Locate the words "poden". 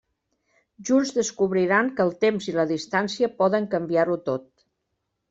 3.43-3.69